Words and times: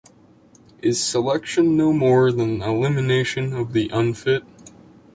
Is 0.81 0.99
selection 0.99 1.77
no 1.77 1.93
more 1.93 2.31
than 2.31 2.57
the 2.57 2.65
elimination 2.65 3.53
of 3.53 3.73
the 3.73 3.87
unfit? 3.93 4.41